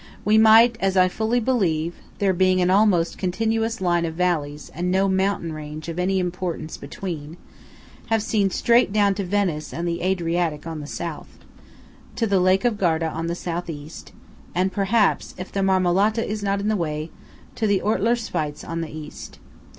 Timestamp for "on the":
10.65-10.87, 13.09-13.35, 18.63-18.89